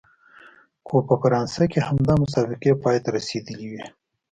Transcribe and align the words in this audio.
خو 0.85 0.95
په 1.07 1.15
فرانسه 1.21 1.63
کې 1.71 1.79
همدا 1.87 2.13
مسابقې 2.23 2.71
پای 2.83 2.97
ته 3.03 3.09
رسېدلې 3.17 3.65
وې. 3.71 3.83